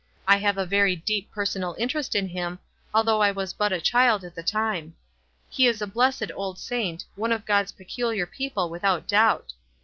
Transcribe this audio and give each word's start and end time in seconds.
I 0.27 0.37
have 0.37 0.57
a 0.57 0.65
very 0.65 0.95
deep 0.95 1.29
personal 1.31 1.75
interest 1.77 2.15
in 2.15 2.27
him, 2.29 2.57
though 2.91 3.21
I 3.21 3.29
was 3.29 3.53
but 3.53 3.71
a 3.71 3.79
child 3.79 4.23
at 4.23 4.33
the 4.33 4.41
time. 4.41 4.95
He 5.47 5.67
is 5.67 5.79
a 5.79 5.85
blessed 5.85 6.31
old 6.33 6.57
saint, 6.57 7.05
one 7.15 7.31
of 7.31 7.45
God's 7.45 7.71
pecular 7.71 8.25
people 8.25 8.67
without 8.71 9.07
doubt. 9.07 9.53